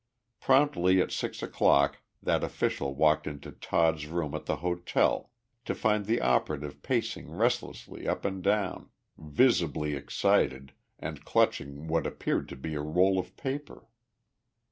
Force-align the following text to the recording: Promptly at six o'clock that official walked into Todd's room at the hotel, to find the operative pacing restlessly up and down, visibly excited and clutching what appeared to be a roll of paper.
Promptly 0.39 0.99
at 0.99 1.11
six 1.11 1.43
o'clock 1.43 1.99
that 2.23 2.43
official 2.43 2.95
walked 2.95 3.27
into 3.27 3.51
Todd's 3.51 4.07
room 4.07 4.33
at 4.33 4.47
the 4.47 4.55
hotel, 4.55 5.29
to 5.65 5.75
find 5.75 6.05
the 6.07 6.19
operative 6.19 6.81
pacing 6.81 7.29
restlessly 7.29 8.07
up 8.07 8.25
and 8.25 8.41
down, 8.41 8.89
visibly 9.19 9.93
excited 9.93 10.73
and 10.97 11.23
clutching 11.23 11.87
what 11.87 12.07
appeared 12.07 12.49
to 12.49 12.55
be 12.55 12.73
a 12.73 12.81
roll 12.81 13.19
of 13.19 13.37
paper. 13.37 13.89